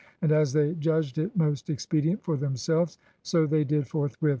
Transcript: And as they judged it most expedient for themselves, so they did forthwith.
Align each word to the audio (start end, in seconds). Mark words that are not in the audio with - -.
And 0.19 0.31
as 0.31 0.51
they 0.51 0.73
judged 0.73 1.19
it 1.19 1.37
most 1.37 1.69
expedient 1.69 2.23
for 2.23 2.35
themselves, 2.35 2.97
so 3.21 3.45
they 3.45 3.63
did 3.63 3.87
forthwith. 3.87 4.29